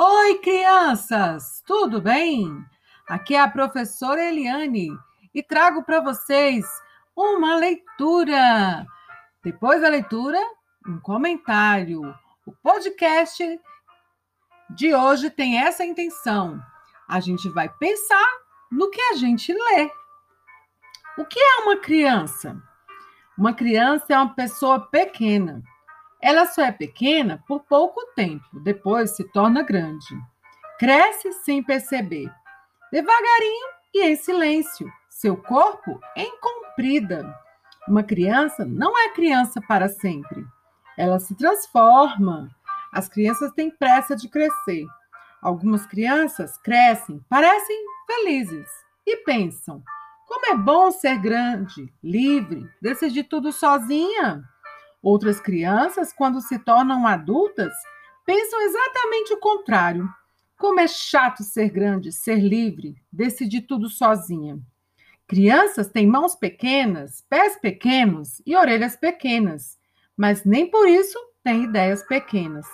[0.00, 1.60] Oi, crianças!
[1.66, 2.64] Tudo bem?
[3.08, 4.90] Aqui é a professora Eliane
[5.34, 6.64] e trago para vocês
[7.16, 8.86] uma leitura.
[9.42, 10.38] Depois da leitura,
[10.86, 12.14] um comentário.
[12.46, 13.60] O podcast
[14.70, 16.62] de hoje tem essa intenção.
[17.08, 18.28] A gente vai pensar
[18.70, 19.90] no que a gente lê.
[21.18, 22.56] O que é uma criança?
[23.36, 25.60] Uma criança é uma pessoa pequena
[26.20, 30.06] ela só é pequena por pouco tempo, depois se torna grande.
[30.78, 32.32] Cresce sem perceber,
[32.92, 34.90] devagarinho e em silêncio.
[35.08, 36.00] Seu corpo
[36.40, 37.34] comprida.
[37.88, 40.44] Uma criança não é criança para sempre.
[40.96, 42.48] Ela se transforma.
[42.92, 44.86] As crianças têm pressa de crescer.
[45.42, 47.76] Algumas crianças crescem, parecem
[48.06, 48.68] felizes
[49.06, 49.82] e pensam:
[50.28, 54.44] como é bom ser grande, livre, decidir tudo sozinha.
[55.02, 57.72] Outras crianças, quando se tornam adultas,
[58.26, 60.08] pensam exatamente o contrário.
[60.58, 64.58] Como é chato ser grande, ser livre, decidir tudo sozinha.
[65.26, 69.78] Crianças têm mãos pequenas, pés pequenos e orelhas pequenas,
[70.16, 72.66] mas nem por isso têm ideias pequenas.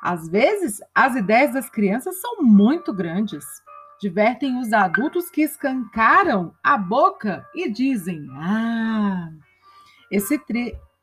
[0.00, 3.44] Às vezes, as ideias das crianças são muito grandes.
[4.00, 9.30] Divertem os adultos que escancaram a boca e dizem: Ah,
[10.08, 10.40] esse,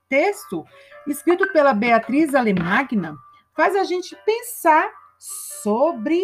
[0.09, 0.65] texto,
[1.07, 3.15] escrito pela Beatriz Alemagna,
[3.55, 6.21] faz a gente pensar sobre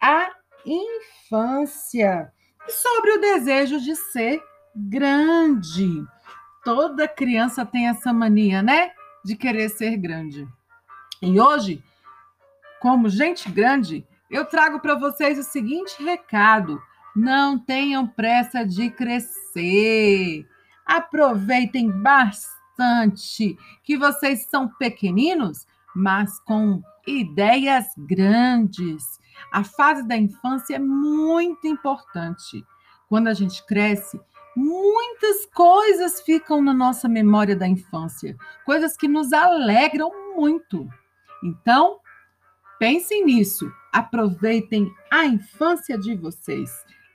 [0.00, 0.30] a
[0.64, 2.32] infância
[2.66, 4.42] e sobre o desejo de ser
[4.74, 6.04] grande.
[6.64, 8.92] Toda criança tem essa mania, né?
[9.24, 10.46] De querer ser grande.
[11.20, 11.82] E hoje,
[12.80, 16.80] como gente grande, eu trago para vocês o seguinte recado:
[17.14, 20.46] não tenham pressa de crescer.
[20.84, 29.20] Aproveitem bastante bastante que vocês são pequeninos, mas com ideias grandes.
[29.52, 32.64] A fase da infância é muito importante.
[33.08, 34.20] Quando a gente cresce,
[34.56, 40.88] muitas coisas ficam na nossa memória da infância, coisas que nos alegram muito.
[41.44, 41.98] Então,
[42.78, 46.70] pensem nisso, aproveitem a infância de vocês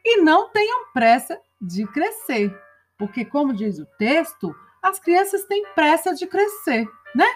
[0.06, 2.56] e não tenham pressa de crescer,
[2.98, 4.56] porque, como diz o texto,
[4.88, 7.28] as crianças têm pressa de crescer, né?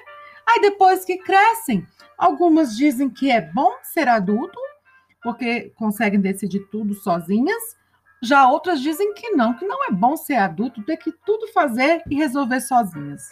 [0.47, 1.85] Aí depois que crescem,
[2.17, 4.59] algumas dizem que é bom ser adulto,
[5.22, 7.78] porque conseguem decidir tudo sozinhas.
[8.23, 12.01] Já outras dizem que não, que não é bom ser adulto, ter que tudo fazer
[12.09, 13.29] e resolver sozinhas.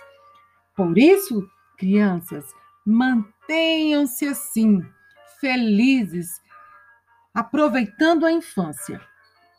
[0.75, 1.47] Por isso,
[1.77, 2.45] crianças,
[2.85, 4.83] mantenham-se assim,
[5.39, 6.41] felizes,
[7.33, 8.99] aproveitando a infância.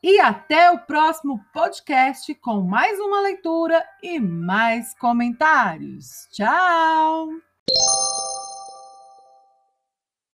[0.03, 6.27] E até o próximo podcast com mais uma leitura e mais comentários.
[6.33, 7.50] Tchau!